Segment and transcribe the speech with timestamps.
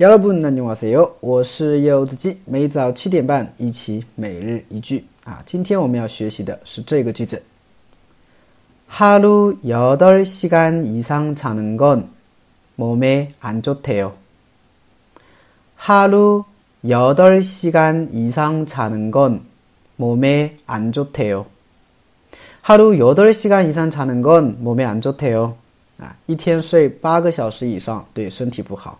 [0.00, 1.16] 여러분 안녕하세요.
[1.20, 7.42] 我是柚子鸡每早七点半一起每日一句啊今天我们要学习的是这个句子
[8.88, 12.08] 하루 8시간 이상 자는 건
[12.76, 14.12] 몸에 안 좋대요.
[15.76, 16.44] 하루
[16.84, 19.42] 8시간 이상 자는 건
[19.96, 21.46] 몸에 안 좋대요.
[22.60, 25.56] 하루 8시간 이상 자는 건 몸에 안 좋대요.
[25.98, 28.98] 啊，一天睡八个小时以上对身体不好。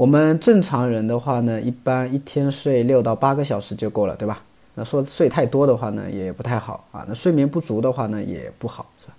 [0.00, 4.40] 我们正常人的话呢，一般一天睡六到八个小时就够了，对吧？
[4.74, 7.04] 那说睡太多的话呢，也不太好啊。
[7.06, 9.12] 那睡眠不足的话呢，也不好，是吧？